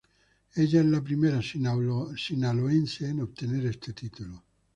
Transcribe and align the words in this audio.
Ella 0.55 0.79
es 0.79 0.85
la 0.87 1.03
primera 1.03 1.43
Sinaloense 1.43 3.07
en 3.07 3.19
obtener 3.21 3.67
este 3.67 3.93
título. 3.93 4.43